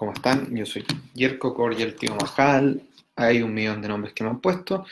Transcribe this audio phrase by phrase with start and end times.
[0.00, 0.56] ¿cómo están?
[0.56, 2.82] Yo soy Yerko Cordial Tío Majal,
[3.16, 4.86] hay un millón de nombres que me han puesto,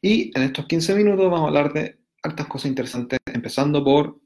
[0.00, 4.20] y en estos 15 minutos vamos a hablar de hartas cosas interesantes, empezando por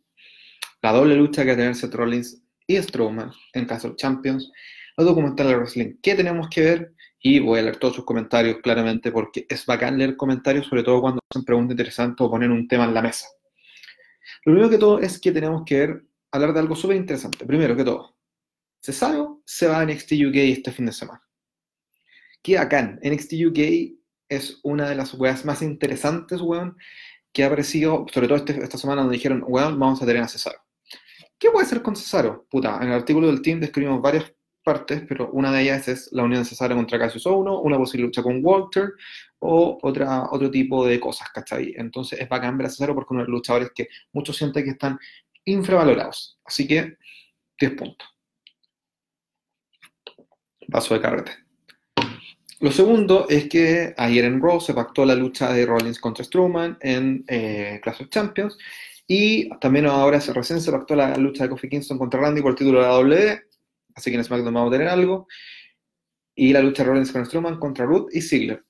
[0.83, 4.53] la doble lucha que va Rollins y Strowman en caso de Champions,
[4.99, 8.59] los documentales de wrestling que tenemos que ver, y voy a leer todos sus comentarios
[8.63, 12.69] claramente porque es bacán leer comentarios, sobre todo cuando hacen preguntas interesantes o ponen un
[12.69, 13.27] tema en la mesa.
[14.45, 17.47] Lo primero que todo es que tenemos que ver, hablar de algo súper interesante.
[17.47, 18.16] Primero que todo,
[18.81, 21.23] Cesaro se va a NXT UK este fin de semana.
[22.43, 23.01] Qué bacán.
[23.03, 23.59] NXT UK
[24.29, 26.77] es una de las weas más interesantes, weón,
[27.33, 30.29] que ha aparecido, sobre todo este, esta semana donde dijeron, weón, vamos a tener a
[30.29, 30.59] Cesaro.
[31.39, 32.47] ¿Qué puede hacer con Cesaro?
[32.51, 36.25] Puta, en el artículo del team describimos varias partes, pero una de ellas es la
[36.25, 38.93] unión de Cesaro contra Cassius 1, una posible lucha con Walter
[39.39, 41.75] o otra, otro tipo de cosas, ¿cachai?
[41.77, 44.71] Entonces es bacán ver a Cesaro porque uno de los luchadores que muchos sienten que
[44.71, 44.99] están
[45.45, 46.39] infravalorados.
[46.45, 46.97] Así que
[47.61, 48.16] 10 puntos.
[50.71, 51.33] Paso de carrete.
[52.61, 56.79] Lo segundo es que ayer en Raw se pactó la lucha de Rollins contra Strowman
[56.81, 58.57] en eh, Clash of Champions
[59.07, 62.57] y también ahora recién se pactó la lucha de Kofi Kingston contra Randy por el
[62.57, 63.43] título de la WWE,
[63.95, 65.29] así que en SmackDown vamos a tener algo.
[66.35, 68.65] Y la lucha de Rollins contra Strowman contra Ruth y Ziggler.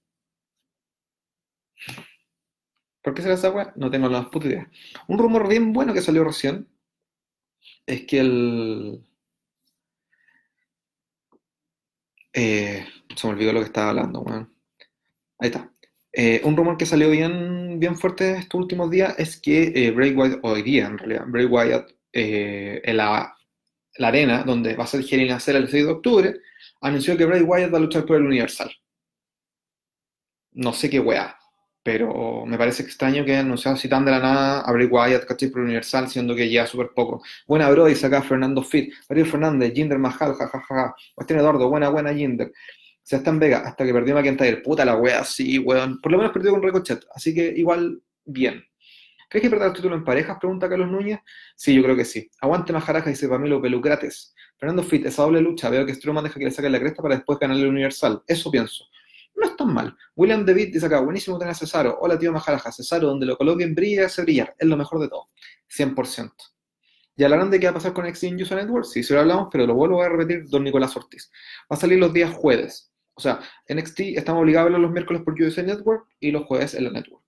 [3.02, 3.72] ¿Por qué será esa weá?
[3.76, 4.68] No tengo la más puta idea.
[5.06, 6.68] Un rumor bien bueno que salió recién
[7.86, 9.00] es que el,
[12.38, 14.22] Eh, se me olvidó lo que estaba hablando,
[15.38, 15.72] Ahí está.
[16.12, 20.12] Eh, un rumor que salió bien, bien fuerte estos últimos días es que eh, Bray
[20.14, 23.34] Wyatt, hoy día en realidad, Bray Wyatt en la,
[23.98, 26.40] arena donde va a ser Hell in el 6 de octubre,
[26.82, 28.70] anunció que Bray Wyatt va a luchar por el Universal.
[30.52, 31.38] No sé qué weá
[31.86, 35.50] pero me parece extraño que anunciado así tan de la nada a Bray Wyatt, ¿cachai?
[35.50, 37.22] Por Universal, siendo que ya súper poco.
[37.46, 42.12] Buena bro, dice acá Fernando Fit, Mario Fernández, Jinder Mahal, jajaja, Cuestión Eduardo, buena, buena
[42.12, 42.52] Jinder.
[43.04, 44.56] Se está en Vega hasta que perdió McIntyre.
[44.62, 46.00] Puta la wea, sí, weón.
[46.00, 48.64] Por lo menos perdió con Ricochet, así que igual, bien.
[49.30, 50.38] ¿Crees que perder el título en parejas?
[50.40, 51.20] Pregunta Carlos Núñez.
[51.54, 52.28] Sí, yo creo que sí.
[52.40, 54.34] Aguante Majaraja, dice Pamelo Pelucrates.
[54.58, 55.70] Fernando Fit, esa doble lucha.
[55.70, 58.24] Veo que Strowman deja que le saquen la cresta para después ganarle el Universal.
[58.26, 58.86] Eso pienso
[59.36, 59.96] no es tan mal.
[60.14, 61.98] William David dice acá, buenísimo tener a Cesaro.
[62.00, 62.72] Hola, tío Majaraja.
[62.72, 64.54] Cesaro, donde lo coloquen, brilla, hace brillar.
[64.58, 65.26] Es lo mejor de todo.
[65.68, 66.32] 100%.
[67.18, 68.84] ¿Y hablarán de qué va a pasar con NXT User Network?
[68.84, 71.30] Sí, sí lo hablamos, pero lo vuelvo a repetir, don Nicolás Ortiz.
[71.62, 72.92] Va a salir los días jueves.
[73.14, 76.74] O sea, NXT estamos obligados a verlo los miércoles por USA Network y los jueves
[76.74, 77.24] en la Network.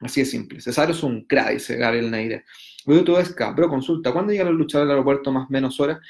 [0.00, 0.60] Así de simple.
[0.60, 2.44] Cesaro es un crack, dice Gabriel Neire.
[2.86, 4.12] Veo todo es bro, consulta.
[4.12, 6.00] ¿Cuándo llegan los luchadores al aeropuerto más menos horas?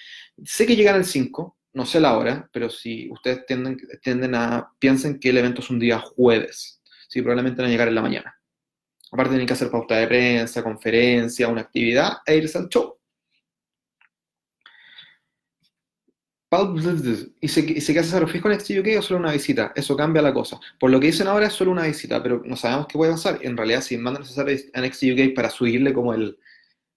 [0.45, 4.71] Sé que llegan el 5, no sé la hora, pero si ustedes tienden, tienden a,
[4.79, 8.03] piensen que el evento es un día jueves, sí, probablemente van a llegar en la
[8.03, 8.39] mañana.
[9.11, 12.99] Aparte tienen que hacer pauta de prensa, conferencia, una actividad e irse al show.
[17.41, 19.73] ¿Y se, y se queda fijo en NXT UK o solo una visita?
[19.75, 20.61] Eso cambia la cosa.
[20.79, 23.39] Por lo que dicen ahora es solo una visita, pero no sabemos qué puede pasar.
[23.41, 26.39] En realidad, si mandan a NXT UK para subirle como el,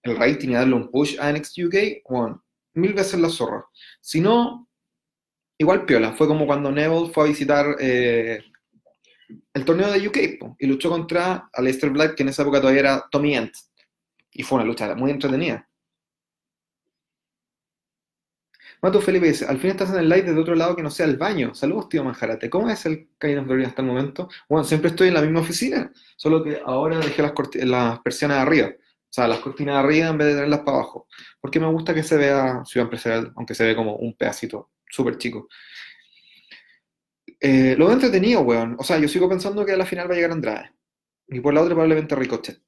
[0.03, 1.75] el rating y darle un push a NXT UK,
[2.09, 2.44] bueno,
[2.75, 3.65] mil veces la zorra.
[4.01, 4.69] Si no,
[5.57, 6.13] igual piola.
[6.13, 8.43] Fue como cuando Neville fue a visitar eh,
[9.53, 10.17] el torneo de UK
[10.59, 13.53] y luchó contra Aleister Black, que en esa época todavía era Tommy Ent.
[14.31, 15.67] Y fue una lucha muy entretenida.
[18.81, 21.07] Mato Felipe dice, al fin estás en el live desde otro lado que no sea
[21.07, 21.55] el baño.
[21.55, 22.49] Saludos, tío Manjarate.
[22.49, 24.29] ¿Cómo es el Kind of hasta el momento?
[24.47, 28.73] Bueno, siempre estoy en la misma oficina, solo que ahora dejé las, las persianas arriba.
[29.15, 31.07] O sea, las cortinas arriba en vez de tenerlas para abajo.
[31.39, 35.17] Porque me gusta que se vea Ciudad Empresarial, aunque se ve como un pedacito súper
[35.17, 35.47] chico.
[37.39, 38.75] Eh, lo he entretenido, weón.
[38.77, 40.69] O sea, yo sigo pensando que a la final va a llegar Andrade.
[41.29, 42.61] Y por la otra probablemente Ricochet.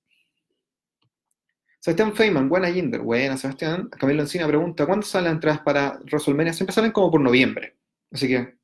[1.81, 3.89] Sebastián Feynman, buena Jinder, buena Sebastián.
[3.89, 6.53] Camilo Encina pregunta, ¿cuándo salen las entradas para WrestleMania?
[6.53, 7.75] Siempre salen como por noviembre.
[8.09, 8.55] Así que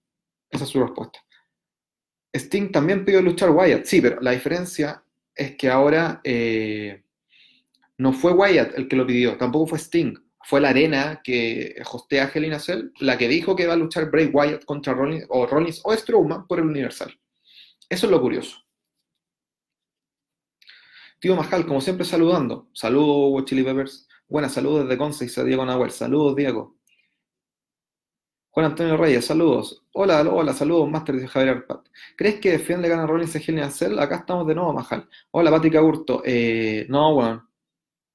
[0.50, 1.20] esa es su respuesta.
[2.34, 3.84] Sting también pidió luchar Wyatt.
[3.84, 5.04] Sí, pero la diferencia
[5.36, 7.03] es que ahora eh,
[7.98, 10.16] no fue Wyatt el que lo pidió, tampoco fue Sting.
[10.46, 14.12] Fue la arena que hostea a Hell in la que dijo que va a luchar
[14.12, 17.18] Bray Wyatt contra Rollins o Rollins o Strowman por el Universal.
[17.90, 18.58] Eso es lo curioso.
[21.20, 22.68] Tío Majal, como siempre, saludando.
[22.74, 24.10] Saludos, Chili Peppers.
[24.28, 25.92] Buenas, saludos desde Conce y Diego Nahuel.
[25.92, 26.76] Saludos, Diego.
[28.50, 29.84] Juan Antonio Reyes, saludos.
[29.94, 31.88] Hola, hola, saludos, Master de Javier Arpat.
[32.18, 35.08] ¿Crees que Fian le gana a Rollins a Hell in Acá estamos de nuevo, Majal.
[35.32, 36.22] Hola, Pática Hurto.
[36.26, 37.50] Eh, no, bueno,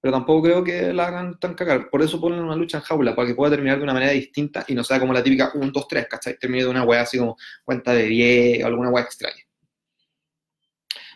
[0.01, 1.91] pero tampoco creo que la hagan tan cagar.
[1.91, 4.65] Por eso ponen una lucha en jaula, para que pueda terminar de una manera distinta
[4.69, 6.39] y no sea como la típica 1, 2, 3, ¿cachai?
[6.39, 9.43] Termine de una weá así como cuenta de 10 o alguna weá extraña.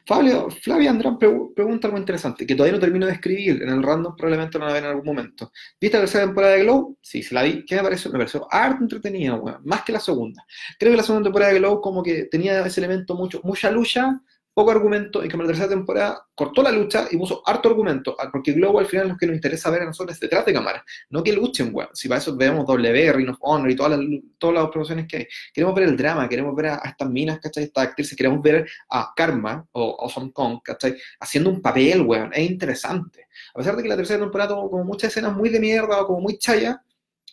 [0.04, 4.16] Fabio, Flavia Andrán pregunta algo interesante, que todavía no termino de escribir, en el random
[4.16, 5.52] probablemente lo van a ver en algún momento.
[5.80, 6.98] ¿Viste la tercera temporada de Glow?
[7.00, 7.64] Sí, se la vi.
[7.64, 8.10] ¿Qué me pareció?
[8.10, 10.44] Me pareció harto entretenida, weón, más que la segunda.
[10.76, 14.20] Creo que la segunda temporada de Glow como que tenía ese elemento mucho, mucha lucha,
[14.54, 18.14] poco argumento, y que en la tercera temporada cortó la lucha y puso harto argumento,
[18.18, 20.52] ah, porque Globo al final lo que nos interesa ver a nosotros es detrás de
[20.52, 21.88] cámara, no que luchen, weón.
[21.94, 24.08] Si para eso vemos W, Ring of Honor y todas las,
[24.38, 25.26] todas las promociones que hay.
[25.54, 27.64] Queremos ver el drama, queremos ver a, estas minas, ¿cachai?
[27.64, 30.96] Estas actrices, queremos ver a Karma o Awesome Kong, ¿cachai?
[31.20, 32.30] Haciendo un papel, weón.
[32.34, 33.28] Es interesante.
[33.54, 36.06] A pesar de que la tercera temporada tuvo como muchas escenas muy de mierda o
[36.06, 36.82] como muy chaya,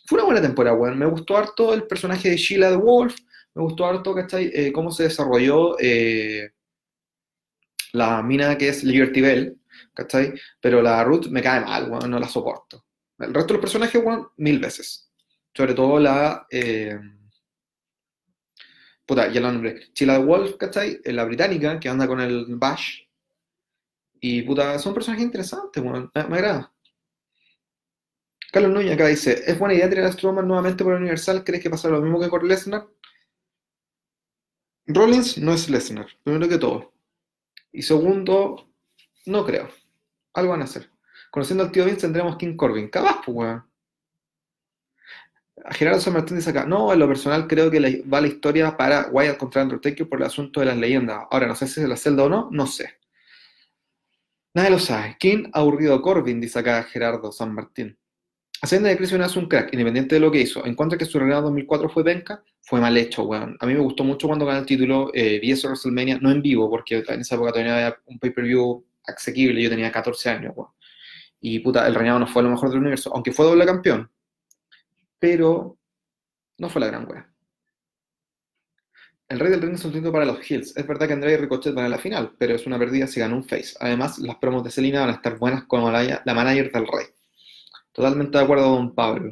[0.06, 0.98] fue una buena temporada, weón.
[0.98, 3.16] Me gustó harto el personaje de Sheila the Wolf,
[3.54, 4.50] me gustó harto, ¿cachai?
[4.54, 5.76] Eh, cómo se desarrolló.
[5.78, 6.50] Eh,
[7.92, 9.60] la mina que es Liberty Bell,
[9.94, 10.34] ¿cachai?
[10.60, 12.84] Pero la Ruth me cae mal, no la soporto.
[13.18, 15.10] El resto de los personajes, bueno, mil veces.
[15.54, 16.46] Sobre todo la...
[16.50, 16.98] Eh,
[19.04, 19.92] puta, ya la nombré.
[19.92, 21.00] Chila Wolf, ¿cachai?
[21.04, 23.00] La británica, que anda con el Bash.
[24.20, 26.72] Y puta, son personajes interesantes, bueno, me, agrada.
[28.52, 31.44] Carlos Núñez acá dice, ¿es buena idea tirar a Strowman nuevamente por el Universal?
[31.44, 32.86] ¿Crees que pasa lo mismo que con Lesnar?
[34.86, 36.92] Rollins no es Lesnar, primero que todo.
[37.72, 38.72] Y segundo,
[39.26, 39.68] no creo.
[40.34, 40.90] Algo van a hacer.
[41.30, 42.88] Conociendo al tío Vince tendremos King Corbin.
[42.88, 43.70] Capaz, pues, weón.
[45.72, 49.08] Gerardo San Martín dice acá, no, en lo personal creo que va la historia para
[49.10, 51.24] Wyatt contra Undertaker por el asunto de las leyendas.
[51.30, 52.94] Ahora, no sé si es la celda o no, no sé.
[54.54, 55.16] Nadie lo sabe.
[55.18, 57.96] King aburrido Corbin, dice acá Gerardo San Martín.
[58.62, 60.64] Hacienda de Crisis es un crack, independiente de lo que hizo.
[60.66, 63.56] En cuanto a que su reinado 2004 fue penca, fue mal hecho, weón.
[63.58, 66.40] A mí me gustó mucho cuando ganó el título, eh, vi eso WrestleMania, no en
[66.40, 70.70] vivo, porque en esa época tenía un pay-per-view asequible, yo tenía 14 años, weón.
[71.40, 74.08] Y puta, el reinado no fue lo mejor del universo, aunque fue doble campeón.
[75.18, 75.78] Pero
[76.58, 77.26] no fue la gran weón.
[79.28, 80.76] El rey del ring es un título para los Hills.
[80.76, 83.18] Es verdad que Andrea y Ricochet van a la final, pero es una pérdida si
[83.18, 83.74] gana un face.
[83.80, 87.06] Además, las promos de Selina van a estar buenas como la, la manager del rey.
[87.90, 89.30] Totalmente de acuerdo con Pablo.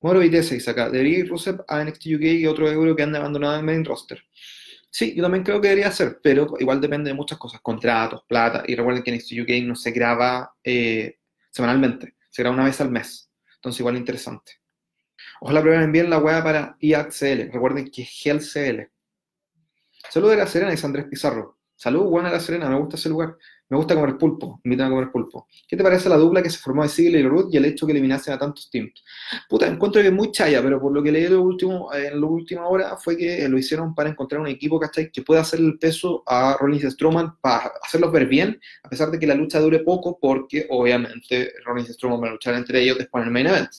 [0.00, 3.18] Moro Vitesse dice acá, debería ir Rusev a NXT UK y otro euro que anda
[3.18, 4.22] abandonado en main roster.
[4.90, 8.62] Sí, yo también creo que debería ser, pero igual depende de muchas cosas, contratos, plata,
[8.66, 11.18] y recuerden que NXT UK no se graba eh,
[11.50, 14.52] semanalmente, se graba una vez al mes, entonces igual interesante.
[15.40, 18.90] Ojalá prueben bien la web para IACL, recuerden que es GLCL.
[20.10, 21.58] Saludos de la Serena, dice Andrés Pizarro.
[21.76, 23.36] Saludos, buena la Serena, me gusta ese lugar.
[23.70, 25.46] Me gusta comer pulpo, invitan a comer pulpo.
[25.68, 27.84] ¿Qué te parece la dupla que se formó de Sigler y Ruth y el hecho
[27.84, 29.04] que eliminasen a tantos teams?
[29.46, 32.26] Puta, encuentro que es muy chaya, pero por lo que leí lo último, en la
[32.26, 35.10] última hora fue que lo hicieron para encontrar un equipo, ¿cachai?
[35.12, 39.10] Que pueda hacer el peso a Rollins y Strowman para hacerlos ver bien, a pesar
[39.10, 42.80] de que la lucha dure poco, porque obviamente Rollins y Strowman van a luchar entre
[42.80, 43.70] ellos después en el main event.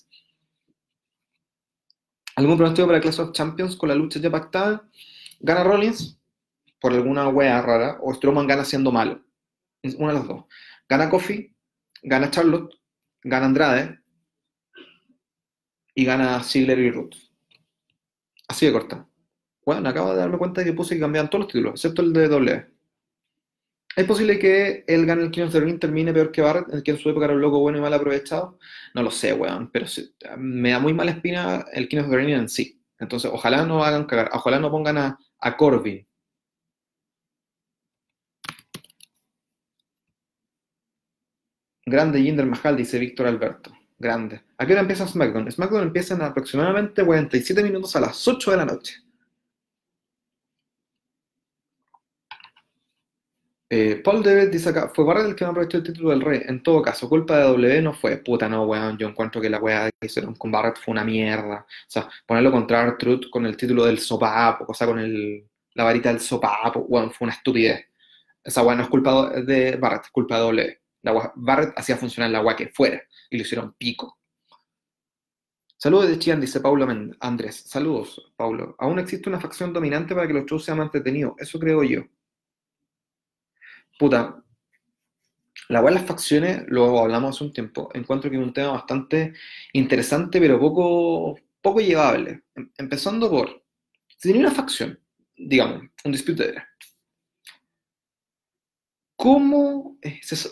[2.36, 4.88] ¿Algún pronóstico para Clash of Champions con la lucha ya pactada?
[5.40, 6.20] ¿Gana Rollins?
[6.80, 9.20] Por alguna wea rara, o Strowman gana siendo malo
[9.82, 10.46] es una de las dos.
[10.88, 11.56] Gana Kofi,
[12.04, 12.74] gana Charlotte,
[13.24, 14.00] gana Andrade
[15.96, 17.16] y gana Ziggler y Ruth.
[18.48, 19.08] Así de corta.
[19.66, 22.14] Bueno, acabo de darme cuenta de que puse que cambiaban todos los títulos, excepto el
[22.14, 22.80] de W.
[23.96, 26.84] ¿Es posible que él gane el King of the Ring termine peor que Barrett, el
[26.84, 28.58] que en su época era un loco bueno y mal aprovechado?
[28.96, 29.86] No lo sé, weón, pero
[30.38, 32.82] me da muy mala espina el King of the Ring en sí.
[32.98, 36.08] Entonces, ojalá no hagan cagar, ojalá no pongan a, a Corbin,
[41.90, 43.72] Grande Jinder Mahal, dice Víctor Alberto.
[43.98, 44.42] Grande.
[44.58, 45.52] ¿A qué hora empieza SmackDown?
[45.52, 48.96] SmackDown empieza en aproximadamente 47 minutos a las 8 de la noche.
[53.72, 56.42] Eh, Paul David dice acá, fue Barrett el que no aprovechó el título del rey.
[56.46, 58.18] En todo caso, culpa de W no fue.
[58.18, 58.98] Puta, no, weón.
[58.98, 61.66] Yo encuentro que la weá que hicieron con Barrett fue una mierda.
[61.68, 65.84] O sea, ponerlo contra Truth con el título del sopapo, o sea, con el, la
[65.84, 67.86] varita del sopapo, weón, fue una estupidez.
[68.44, 70.80] Esa weá no es culpa de Barrett, es culpa de W.
[71.02, 74.20] La Barrett hacía funcionar la agua que fuera y lo hicieron pico.
[75.78, 76.88] Saludos de Chian, dice Paulo
[77.22, 77.56] Andrés.
[77.56, 78.76] Saludos, Paulo.
[78.80, 81.36] Aún existe una facción dominante para que los shows sean más entretenidos.
[81.38, 82.04] Eso creo yo.
[83.98, 84.44] Puta.
[85.70, 87.90] La de las facciones, lo hablamos hace un tiempo.
[87.94, 89.34] Encuentro que es un tema bastante
[89.74, 92.44] interesante, pero poco, poco llevable.
[92.56, 93.64] Em, empezando por,
[94.18, 95.00] si tenía una facción,
[95.38, 96.56] digamos, un dispute
[99.20, 99.98] ¿Cómo,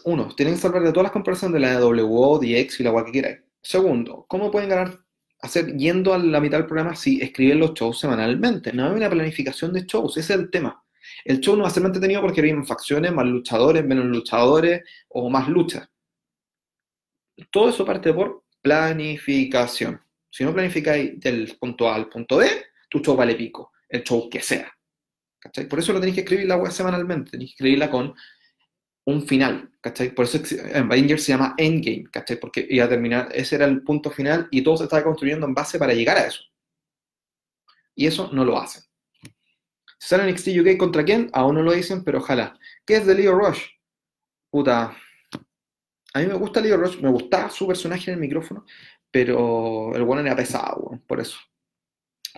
[0.04, 3.12] uno, tienen que salvar de todas las comparaciones de la WO, DX y la que
[3.14, 3.40] quieras.
[3.62, 5.00] Segundo, ¿cómo pueden ganar,
[5.40, 8.74] hacer yendo a la mitad del programa si escriben los shows semanalmente?
[8.74, 10.84] No hay una planificación de shows, ese es el tema.
[11.24, 15.30] El show no va a ser entretenido porque hay facciones, más luchadores, menos luchadores o
[15.30, 15.88] más luchas.
[17.50, 20.02] Todo eso parte por planificación.
[20.30, 22.50] Si no planificáis del punto A al punto B,
[22.90, 24.70] tu show vale pico, el show que sea.
[25.40, 25.70] ¿cachai?
[25.70, 28.14] Por eso lo tenéis que escribir la web semanalmente, tenéis que escribirla con
[29.08, 30.14] un final, ¿cachai?
[30.14, 32.38] Por eso en Avengers se llama Endgame, ¿cachai?
[32.38, 35.54] Porque iba a terminar, ese era el punto final y todo se estaba construyendo en
[35.54, 36.42] base para llegar a eso.
[37.96, 38.84] Y eso no lo hacen.
[39.98, 41.30] ¿Sale NXT UK contra quién?
[41.32, 42.60] Aún no lo dicen, pero ojalá.
[42.86, 43.62] ¿Qué es de Leo Rush?
[44.50, 44.94] Puta.
[46.14, 48.66] A mí me gusta Leo Rush, me gustaba su personaje en el micrófono,
[49.10, 51.38] pero el bueno era pesado, por eso.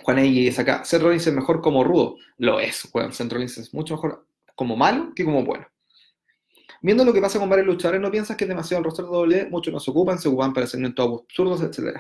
[0.04, 0.86] Juan y es acá.
[0.86, 2.18] Seth Rollins es mejor como rudo.
[2.38, 3.12] Lo es, weón.
[3.12, 5.66] Seth Rollins es mucho mejor como malo que como bueno.
[6.82, 9.48] Viendo lo que pasa con varios luchadores, no piensas que es demasiado el roster doble,
[9.50, 11.98] muchos no se ocupan, se ocupan para segmentos absurdos, etc.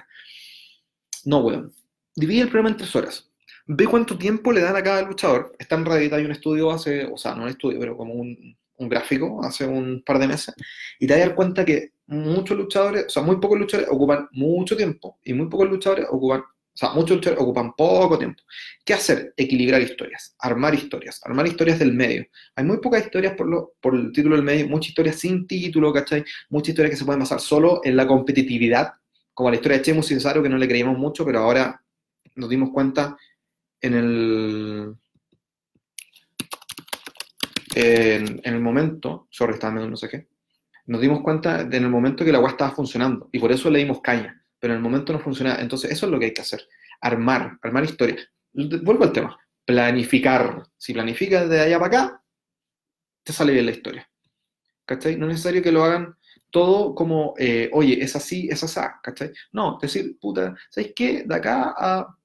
[1.25, 1.74] No, weón.
[2.15, 3.29] Divide el programa en tres horas.
[3.67, 5.55] Ve cuánto tiempo le dan a cada luchador.
[5.59, 8.57] Está en Reddit, hay un estudio hace, o sea, no un estudio, pero como un,
[8.81, 10.55] gráfico hace un par de meses,
[11.00, 15.19] y te dar cuenta que muchos luchadores, o sea, muy pocos luchadores ocupan mucho tiempo,
[15.21, 16.43] y muy pocos luchadores ocupan
[16.79, 18.41] sea, muchos ocupan poco tiempo.
[18.86, 19.33] ¿Qué hacer?
[19.36, 22.25] Equilibrar historias, armar historias, armar historias del medio.
[22.55, 25.91] Hay muy pocas historias por, lo, por el título del medio, muchas historias sin título,
[25.91, 26.24] ¿cachai?
[26.50, 28.93] Muchas historias que se pueden basar solo en la competitividad,
[29.33, 31.83] como la historia de Chemo Cesaro, que no le creíamos mucho, pero ahora
[32.36, 33.17] nos dimos cuenta
[33.81, 34.95] en el,
[37.75, 40.27] en, el momento, sorry, estaba no sé qué,
[40.86, 43.79] nos dimos cuenta en el momento que la web estaba funcionando y por eso le
[43.79, 45.56] dimos caña pero en el momento no funciona.
[45.60, 46.68] Entonces, eso es lo que hay que hacer.
[47.01, 48.18] Armar, armar historia.
[48.54, 49.38] Vuelvo al tema.
[49.66, 50.63] Planificar.
[50.78, 52.24] Si planificas de allá para acá,
[53.24, 54.10] te sale bien la historia.
[54.86, 55.16] ¿Cachai?
[55.16, 56.16] No es necesario que lo hagan
[56.51, 59.32] todo como, eh, oye, es así, es así, ¿cachai?
[59.51, 61.24] No, decir, puta, ¿sabes qué?
[61.25, 62.18] De acá a,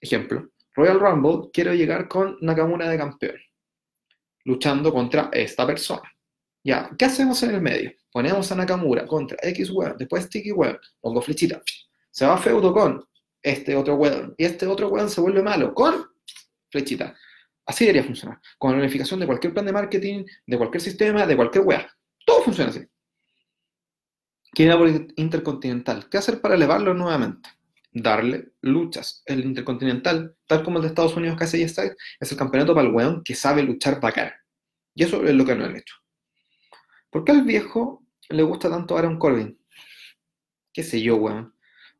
[0.00, 3.36] ejemplo, Royal Rumble, quiero llegar con Nakamura de campeón,
[4.44, 6.08] luchando contra esta persona.
[6.64, 7.92] Ya, ¿qué hacemos en el medio?
[8.12, 11.62] Ponemos a Nakamura contra X weón, después Tiki weón, pongo flechita.
[12.10, 13.04] Se va feudo con
[13.42, 16.06] este otro weón, y este otro weón se vuelve malo con
[16.70, 17.14] flechita.
[17.66, 18.40] Así debería funcionar.
[18.56, 21.86] Con la unificación de cualquier plan de marketing, de cualquier sistema, de cualquier weón.
[22.24, 22.80] Todo funciona así.
[24.52, 26.08] ¿Quién por Intercontinental?
[26.08, 27.50] ¿Qué hacer para elevarlo nuevamente?
[27.92, 29.22] Darle luchas.
[29.26, 32.94] El Intercontinental, tal como el de Estados Unidos que hace es el campeonato para el
[32.94, 34.32] weón que sabe luchar bacán.
[34.94, 35.94] Y eso es lo que no han hecho.
[37.10, 39.58] ¿Por qué al viejo le gusta tanto Aaron Corbin?
[40.72, 41.54] ¿Qué sé yo, weón?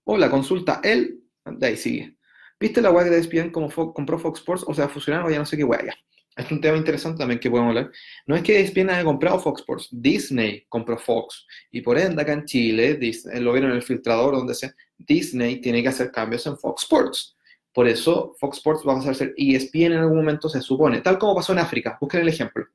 [0.05, 1.23] Hola, consulta él.
[1.45, 2.17] De ahí sigue.
[2.61, 4.65] ¿Viste la weá de ESPN como compró Fox Sports?
[4.67, 5.95] O sea, fusionaron o ya no sé qué weá ya.
[6.37, 7.91] Es un tema interesante también que podemos hablar.
[8.27, 11.47] No es que ESPN haya comprado Fox Sports, Disney compró Fox.
[11.71, 15.61] Y por ende, acá en Chile, Disney, lo vieron en el filtrador donde se Disney
[15.61, 17.37] tiene que hacer cambios en Fox Sports.
[17.73, 21.01] Por eso, Fox Sports va a pasar a ser ESPN en algún momento, se supone.
[21.01, 21.97] Tal como pasó en África.
[22.01, 22.67] Busquen el ejemplo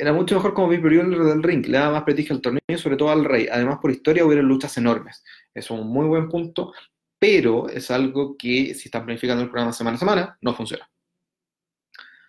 [0.00, 3.10] era mucho mejor como el del ring, le daba más prestigio al torneo, sobre todo
[3.10, 3.48] al rey.
[3.52, 5.22] Además, por historia hubieron luchas enormes.
[5.52, 6.72] Es un muy buen punto,
[7.18, 10.88] pero es algo que si están planificando el programa semana a semana, no funciona.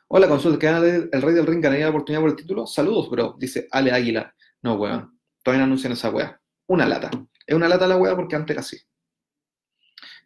[0.09, 0.67] Hola, consulta, ¿qué
[1.13, 2.67] el rey del ring ganaría la oportunidad por el título?
[2.67, 4.35] Saludos, bro, dice Ale Águila.
[4.63, 6.41] No, weón, todavía no anuncian esa weá.
[6.67, 7.09] Una lata.
[7.47, 8.77] Es una lata la weá porque antes era así.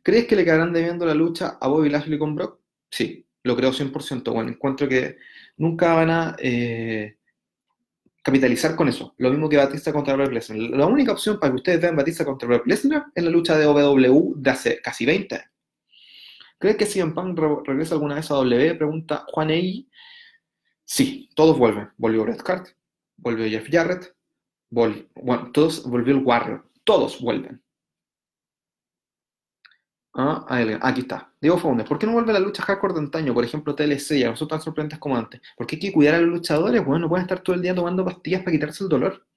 [0.01, 2.59] ¿Crees que le quedarán debiendo la lucha a Bobby Lashley con Brock?
[2.89, 4.33] Sí, lo creo 100%.
[4.33, 5.17] Bueno, encuentro que
[5.57, 6.35] nunca van a...
[6.39, 7.17] Eh,
[8.25, 9.13] capitalizar con eso.
[9.20, 10.32] Lo mismo que Batista contra Brock.
[10.50, 13.67] La única opción para que ustedes vean Batista contra Brock Lesnar es la lucha de
[13.67, 15.48] WWE de hace casi 20 años.
[16.58, 18.74] ¿Crees que CM Punk regresa alguna vez a W?
[18.75, 19.88] Pregunta Juan Ey.
[20.84, 21.91] Sí, todos vuelven.
[21.98, 22.70] Volvió Bret Hart,
[23.17, 24.15] volvió Jeff Jarrett,
[25.53, 26.67] todos volvió el Warrior.
[26.84, 27.62] Todos vuelven.
[30.17, 30.45] Ah,
[30.81, 31.34] aquí está.
[31.41, 33.34] Diego Founder, ¿por qué no vuelve la lucha hardcore de antaño?
[33.34, 35.41] Por ejemplo, TLC, ya no son tan sorprendentes como antes.
[35.57, 36.86] ¿Por qué hay que cuidar a los luchadores?
[36.86, 39.27] Bueno, no pueden estar todo el día tomando pastillas para quitarse el dolor.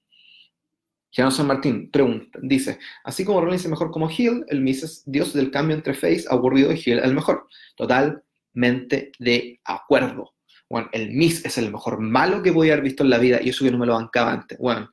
[1.17, 5.03] no San Martín pregunta, dice, así como Rollins es mejor como Hill, el Miz es
[5.05, 7.47] dios del cambio entre face, aburrido y Hill el mejor.
[7.75, 10.33] Totalmente de acuerdo.
[10.69, 13.39] Bueno, el Miz es el mejor malo que voy a haber visto en la vida
[13.41, 14.57] y eso que no me lo bancaba antes.
[14.57, 14.89] Bueno,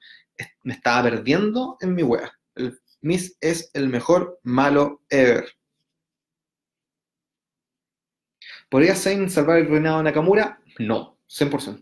[0.64, 2.33] me estaba perdiendo en mi wea.
[2.57, 5.47] El Miz es el mejor malo ever.
[8.76, 10.61] ¿Podría Zayn salvar el reinado de Nakamura?
[10.80, 11.80] No, 100%.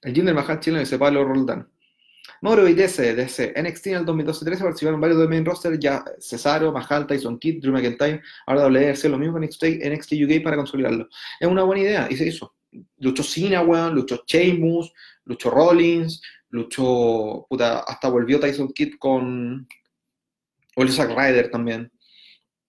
[0.00, 1.68] El Jinder Mahal Chile se Pablo Roldán.
[2.40, 6.72] Mauro y DC, DC, NXT en el 2012-13 participaron varios del main roster, ya Cesaro,
[6.72, 11.10] Mahal, Tyson Kidd, Drew McIntyre, ahora WRC, lo mismo NXT, NXT UK para consolidarlo.
[11.38, 12.54] Es una buena idea, y se hizo.
[13.00, 14.94] Luchó Cena, weón, luchó Sheamus,
[15.26, 19.68] luchó Rollins, luchó, puta, hasta volvió Tyson Kidd con,
[20.74, 21.92] volvió Zack Ryder también,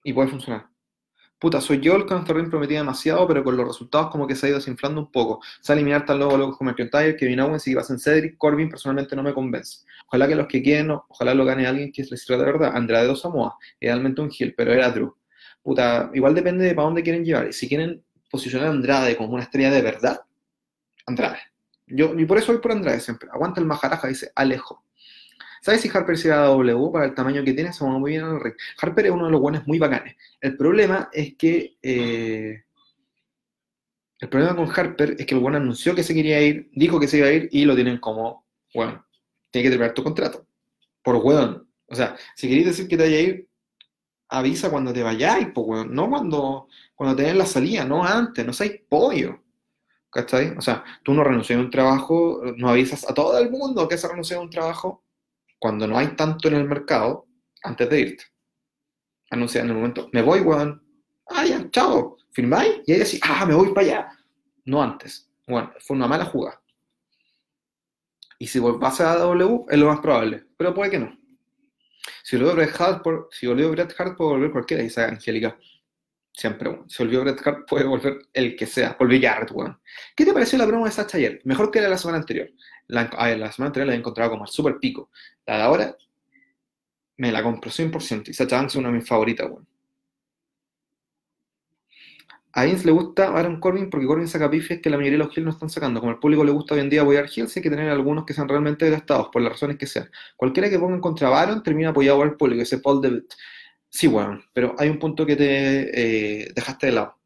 [0.03, 0.74] y puede funcionar
[1.45, 4.35] puta, soy yo el que en ring prometía demasiado, pero con los resultados como que
[4.35, 5.43] se ha ido desinflando un poco.
[5.61, 9.21] Se eliminar tan luego locos como McIntyre, Kevin Owens y pasen Cedric, Corbin personalmente no
[9.21, 9.85] me convence.
[10.07, 12.71] Ojalá que los que quieren, ojalá lo gane alguien que les sirva de verdad.
[12.75, 15.15] Andrade o Samoa, idealmente un Hill, pero era Drew.
[15.61, 17.53] Puta, igual depende de para dónde quieren llevar.
[17.53, 20.21] Si quieren posicionar a Andrade como una estrella de verdad,
[21.05, 21.37] Andrade.
[21.85, 23.29] Yo, y por eso voy por Andrade siempre.
[23.31, 24.83] Aguanta el majaraja, dice Alejo.
[25.65, 27.73] ¿Sabes si Harper se a W para el tamaño que tiene?
[27.73, 28.53] Se va muy bien al rey.
[28.79, 30.15] Harper es uno de los buenos muy bacanes.
[30.39, 31.77] El problema es que.
[31.81, 32.63] Eh,
[34.19, 37.07] el problema con Harper es que el bueno anunció que se quería ir, dijo que
[37.07, 38.45] se iba a ir y lo tienen como,
[38.75, 39.07] bueno,
[39.49, 40.45] tiene que terminar tu contrato.
[41.01, 41.67] Por weón.
[41.87, 43.49] O sea, si queréis decir que te vaya a ir,
[44.29, 45.95] avisa cuando te vayáis, pues weón.
[45.95, 49.41] No cuando, cuando te den la salida, no antes, no seáis pollo.
[50.11, 50.55] ¿Cachai?
[50.57, 53.97] O sea, tú no renuncias a un trabajo, no avisas a todo el mundo que
[53.97, 55.04] se renuncia a un trabajo
[55.59, 57.27] cuando no hay tanto en el mercado
[57.63, 58.23] antes de irte.
[59.31, 60.81] Anuncia en el momento, me voy, weón.
[61.27, 62.17] Ah, ya, chao.
[62.31, 62.81] ¿Firmáis?
[62.85, 64.09] Y ahí decís, ah, me voy para allá.
[64.65, 65.29] No antes.
[65.47, 66.61] Bueno, fue una mala jugada.
[68.37, 70.45] Y si vas a W, es lo más probable.
[70.57, 71.17] Pero puede que no.
[72.23, 75.57] Si volvió Bret Hart, por, si Hart, puede volver cualquiera, dice Angélica.
[76.35, 76.85] Siempre, bueno.
[76.89, 78.97] Si volvió Bret Hart, puede volver el que sea.
[78.99, 79.79] Volvió Jarrett, weón.
[80.15, 81.41] ¿Qué te pareció la broma de Sacha ayer?
[81.45, 82.49] Mejor que la de la semana anterior.
[82.87, 85.09] La, la semana anterior la he encontrado como el super pico.
[85.45, 85.97] La de ahora,
[87.17, 88.29] me la compro 100%.
[88.29, 89.65] Y Sacha Banks es una de mis favoritas, weón.
[92.51, 95.45] A le gusta Aaron Corbin porque Corbin saca pifes que la mayoría de los Hills
[95.45, 95.99] no están sacando.
[95.99, 98.33] Como al público le gusta hoy en día apoyar Hills, hay que tener algunos que
[98.33, 100.09] sean realmente gastados, por las razones que sean.
[100.37, 103.33] Cualquiera que ponga en contra Baron termina apoyado el público, ese Paul DeWitt.
[103.95, 107.17] Sí, bueno, pero hay un punto que te eh, dejaste de lado.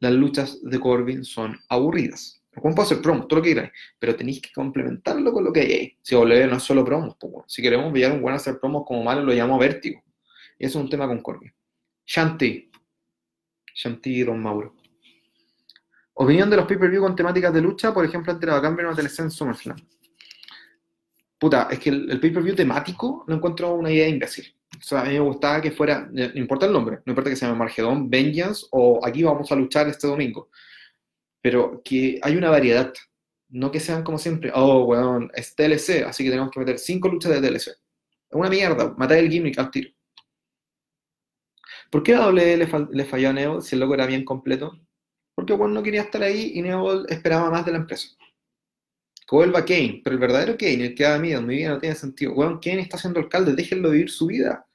[0.00, 2.42] Las luchas de Corbin son aburridas.
[2.60, 3.28] ¿Cómo puedo hacer promos?
[3.28, 5.98] Todo lo que queráis, pero tenéis que complementarlo con lo que hay ahí.
[6.02, 7.14] Si W no es solo promos,
[7.46, 10.02] si queremos ver un buen hacer promos como malo, lo llamo vértigo.
[10.58, 11.54] Y eso es un tema con Corbin.
[12.04, 12.68] Shanti,
[13.72, 14.74] Shanti y Don Mauro.
[16.14, 19.30] Opinión de los pay-per-view con temáticas de lucha, por ejemplo, entre la Cambio TLC en
[19.30, 19.78] SummerSlam.
[21.38, 24.55] Puta, es que el, pay-per-view temático lo encuentro una idea imbécil.
[24.74, 27.36] O sea, a mí me gustaba que fuera, no importa el nombre, no importa que
[27.36, 30.50] se llame Margedón, Vengeance o aquí vamos a luchar este domingo,
[31.40, 32.92] pero que hay una variedad,
[33.48, 37.08] no que sean como siempre, oh, weón, es TLC, así que tenemos que meter cinco
[37.08, 37.68] luchas de TLC.
[37.68, 37.76] Es
[38.32, 39.90] una mierda, matar el gimmick al tiro.
[41.90, 44.78] ¿Por qué a W le, falló a Neville si el loco era bien completo?
[45.34, 48.08] Porque Juan no quería estar ahí y Neville esperaba más de la empresa.
[49.26, 51.94] Que vuelva Kane, pero el verdadero Kane, el que da miedo, mi vida no tiene
[51.94, 52.32] sentido.
[52.32, 54.65] Weón, Kane está siendo alcalde, déjenlo vivir su vida.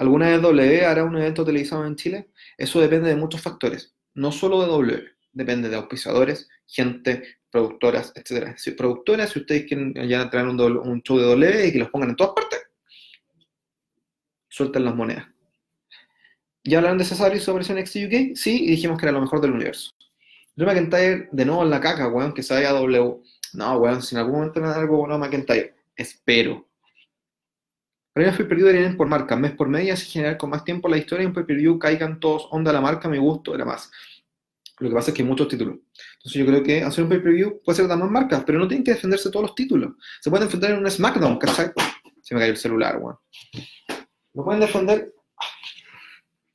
[0.00, 2.30] ¿Alguna vez W hará un evento televisado en Chile?
[2.56, 8.54] Eso depende de muchos factores, no solo de W, depende de auspiciadores, gente, productoras, etc.
[8.56, 11.90] Si productoras, si ustedes quieren ya traer un, un show de W y que los
[11.90, 12.62] pongan en todas partes,
[14.48, 15.28] suelten las monedas.
[16.64, 18.34] ¿Ya hablaron de Cesaro y su versión UK?
[18.36, 19.92] Sí, y dijimos que era lo mejor del universo.
[20.56, 23.20] Drew McIntyre, de nuevo en la caca, weón, que se vaya W.
[23.52, 26.69] No, weón, si en algún momento me algo bueno a McIntyre, espero.
[28.12, 31.24] Fui perdido ir por marca, mes por media, así generar con más tiempo la historia
[31.24, 33.90] y un pay-per-view caigan todos onda la marca, mi gusto era más.
[34.80, 35.76] Lo que pasa es que hay muchos títulos.
[36.18, 38.84] Entonces yo creo que hacer un pay-per-view puede ser dar más marcas, pero no tienen
[38.84, 39.92] que defenderse todos los títulos.
[40.20, 41.70] Se pueden defender en un SmackDown, ¿cachai?
[42.22, 43.16] Se me cayó el celular, weón.
[44.34, 45.12] Lo pueden defender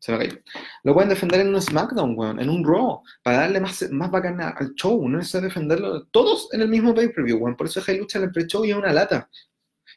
[0.06, 0.40] se me cayó.
[0.84, 4.50] Lo pueden defender en un SmackDown, weón, en un Raw, para darle más, más bacana
[4.50, 7.56] al show, no es defenderlo todos en el mismo pay-per-view, weón.
[7.56, 9.28] Por eso es hay lucha en el pre-show y es una lata.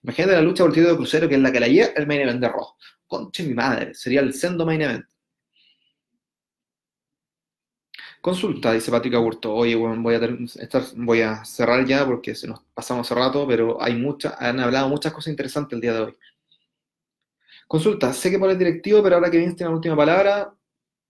[0.03, 2.07] Imagínate la lucha por el título de crucero, que es la que la lleva el
[2.07, 2.75] main event de Raw.
[3.07, 5.05] Conche mi madre, sería el sendo main event.
[8.21, 9.55] Consulta, dice Patrick Aburto.
[9.55, 10.21] Oye, voy a,
[10.97, 14.89] voy a cerrar ya porque se nos pasamos hace rato, pero hay muchas, han hablado
[14.89, 16.17] muchas cosas interesantes el día de hoy.
[17.67, 20.55] Consulta, sé que Paul es directivo, pero ahora que Vince tiene la última palabra,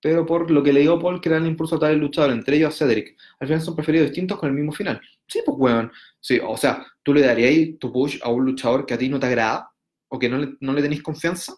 [0.01, 2.57] pero por lo que le dio Paul, que era el impulso a tal luchador, entre
[2.57, 3.17] ellos a Cedric.
[3.41, 5.01] Al final son preferidos distintos con el mismo final.
[5.27, 5.93] Sí, pues, weón.
[6.21, 9.19] Sí, o sea, ¿tú le darías tu push a un luchador que a ti no
[9.19, 9.71] te agrada?
[10.09, 11.55] ¿O que no le, no le tenéis confianza?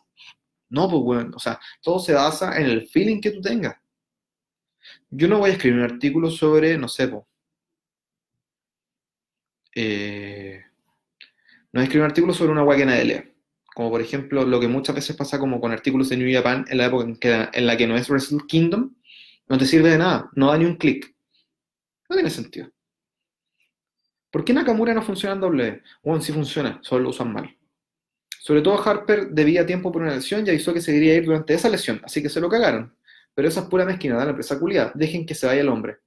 [0.70, 1.34] No, pues, weón.
[1.34, 3.76] O sea, todo se basa en el feeling que tú tengas.
[5.10, 7.24] Yo no voy a escribir un artículo sobre, no sé, pues,
[9.74, 10.64] eh,
[11.72, 13.24] no voy a escribir un artículo sobre una guay de lea
[13.74, 16.78] como por ejemplo lo que muchas veces pasa como con artículos de New Japan en
[16.78, 18.94] la época en, la que no es Wrestle Kingdom,
[19.48, 21.14] no te sirve de nada, no da ni un clic.
[22.08, 22.70] No tiene sentido.
[24.30, 25.82] ¿Por qué Nakamura no funciona en doble?
[26.02, 27.56] Bueno, sí funciona, solo lo usan mal.
[28.40, 31.54] Sobre todo Harper debía tiempo por una lesión y avisó que se quería ir durante
[31.54, 32.94] esa lesión, así que se lo cagaron.
[33.34, 34.92] Pero esa es pura mezquina, da la empresa culiada.
[34.94, 35.98] Dejen que se vaya el hombre.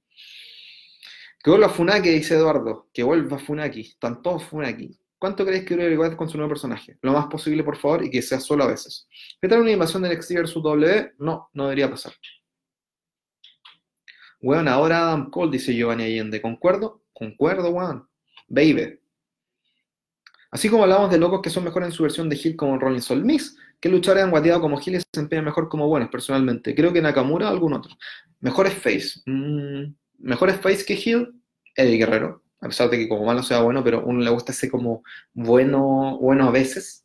[1.42, 2.88] Que vuelva Funaki, dice Eduardo.
[2.92, 3.80] Que vuelva Funaki.
[3.80, 4.98] Están todos Funaki.
[5.24, 6.98] ¿Cuánto crees que dure igual con su nuevo personaje?
[7.00, 9.08] Lo más posible, por favor, y que sea solo a veces.
[9.40, 11.14] ¿Qué tal una invasión del NXT versus W?
[11.16, 12.12] No, no debería pasar.
[14.42, 16.42] Weón, ahora Adam Cole, dice Giovanni Allende.
[16.42, 17.04] ¿Concuerdo?
[17.14, 18.06] Concuerdo, weón.
[18.48, 19.00] Baby.
[20.50, 23.00] Así como hablamos de locos que son mejores en su versión de Hill como Rolling
[23.00, 26.74] Soul Mix, ¿Qué luchadores han guateado como Gil y se desempeñan mejor como buenos, personalmente?
[26.74, 27.96] Creo que Nakamura o algún otro.
[28.40, 29.22] Mejores face.
[29.24, 31.42] Mm, mejores face que Gil,
[31.74, 32.43] Eddie Guerrero.
[32.64, 36.18] A pesar de que como malo sea bueno, pero uno le gusta ese como bueno,
[36.18, 37.04] bueno a veces.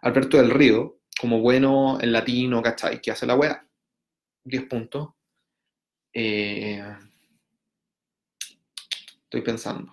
[0.00, 3.02] Alberto del Río, como bueno en latino, ¿cachai?
[3.02, 3.62] Que hace la wea.
[4.44, 5.10] 10 puntos.
[6.14, 6.82] Eh,
[9.24, 9.92] estoy pensando.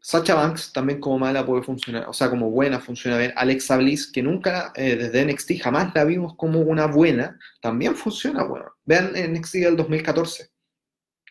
[0.00, 3.32] Sacha Banks también como mala puede funcionar, o sea, como buena funciona bien.
[3.34, 8.44] Alexa Bliss, que nunca eh, desde NXT jamás la vimos como una buena, también funciona
[8.44, 8.66] bueno.
[8.84, 10.50] Vean NXT del 2014,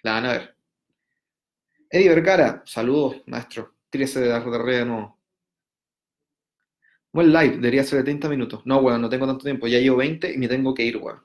[0.02, 0.53] la van a ver.
[1.94, 3.76] Eddie Vergara, saludos, maestro.
[3.92, 5.20] Tírese de la de nuevo.
[7.12, 8.62] Buen live, debería ser de 30 minutos.
[8.66, 9.68] No, weón, no tengo tanto tiempo.
[9.68, 11.22] Ya llevo 20 y me tengo que ir, weón.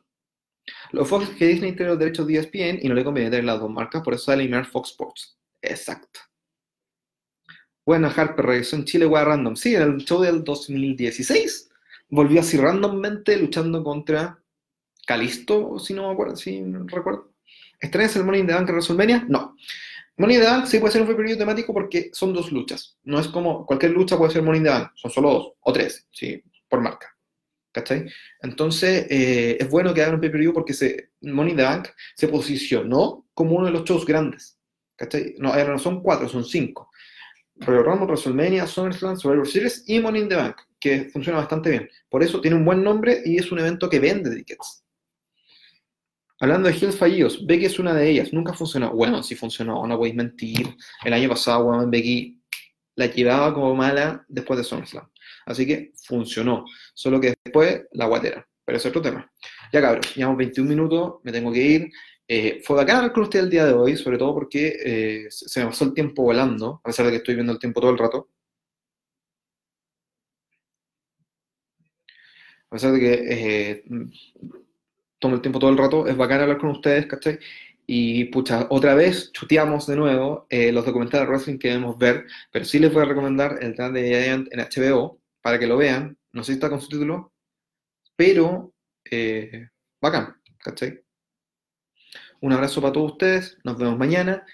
[0.92, 3.58] Los Fox que Disney tiene los derechos de ESPN y no le conviene tener las
[3.58, 5.38] dos marcas, por eso sale eliminar Fox Sports.
[5.62, 6.20] Exacto.
[7.86, 9.56] Bueno, Harper regresó en Chile, weón, random.
[9.56, 11.70] Sí, en el show del 2016
[12.10, 14.38] volvió así randommente luchando contra
[15.06, 17.32] Calisto, si no me acuerdo, si no recuerdo.
[17.80, 19.24] ¿Estrenas el Money in the Bank WrestleMania?
[19.28, 19.56] No.
[20.18, 22.98] Money in the Bank sí puede ser un periodo temático porque son dos luchas.
[23.04, 25.72] No es como cualquier lucha puede ser Money in the Bank, son solo dos o
[25.72, 27.14] tres, sí, por marca.
[27.70, 28.10] ¿Cachai?
[28.42, 30.72] Entonces, eh, es bueno que hagan un pay-per-view porque
[31.20, 34.58] Money in the Bank se posicionó como uno de los shows grandes.
[34.96, 35.36] ¿Cachai?
[35.38, 36.90] No, no son cuatro, son cinco.
[37.60, 41.88] Royal Rumble, WrestleMania, SummerSlam, Survivor Series y Money in the Bank, que funciona bastante bien.
[42.08, 44.84] Por eso tiene un buen nombre y es un evento que vende tickets.
[46.40, 48.32] Hablando de Hills fallidos, Becky es una de ellas.
[48.32, 48.92] Nunca funcionó.
[48.92, 50.76] Bueno, sí funcionó, no podéis mentir.
[51.04, 52.40] El año pasado, bueno, Becky
[52.94, 55.08] la llevaba como mala después de SummerSlam.
[55.46, 56.64] Así que funcionó.
[56.94, 58.46] Solo que después la guatera.
[58.64, 59.30] Pero es otro tema.
[59.72, 61.90] Ya cabros, llevamos 21 minutos, me tengo que ir.
[62.28, 65.60] Eh, fue bacán hablar con usted el día de hoy, sobre todo porque eh, se
[65.60, 67.98] me pasó el tiempo volando, a pesar de que estoy viendo el tiempo todo el
[67.98, 68.28] rato.
[72.70, 73.84] A pesar de que eh,
[75.18, 77.38] tomo el tiempo todo el rato, es bacán hablar con ustedes, ¿cachai?
[77.86, 82.26] Y pucha, otra vez chuteamos de nuevo eh, los documentales de wrestling que debemos ver,
[82.52, 85.76] pero sí les voy a recomendar el plan de Giant en HBO para que lo
[85.78, 86.18] vean.
[86.32, 87.32] No sé si está con su título,
[88.16, 88.74] pero
[89.10, 89.68] eh,
[90.00, 91.02] bacán, ¿cachai?
[92.40, 94.44] Un abrazo para todos ustedes, nos vemos mañana.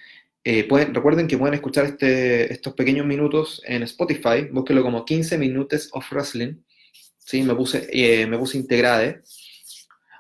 [0.45, 5.39] Eh, pueden, recuerden que pueden escuchar este, estos pequeños minutos en Spotify, búsquelo como 15
[5.39, 6.57] minutos of wrestling.
[7.19, 9.21] Sí, me puse, eh, me puse integrada.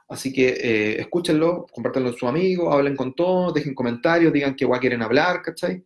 [0.08, 4.64] Así que eh, escúchenlo, compártanlo con sus amigos, hablen con todos, dejen comentarios, digan qué
[4.64, 5.84] guay quieren hablar, ¿cachai?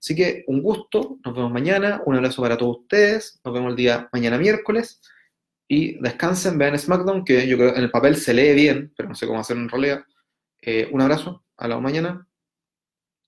[0.00, 3.76] Así que un gusto, nos vemos mañana, un abrazo para todos ustedes, nos vemos el
[3.76, 5.00] día mañana miércoles
[5.66, 9.14] y descansen, vean SmackDown, que yo creo en el papel se lee bien, pero no
[9.14, 10.04] sé cómo hacer en realidad.
[10.62, 12.26] Eh, un abrazo, a la mañana.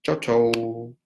[0.02, 0.99] Chau, chau.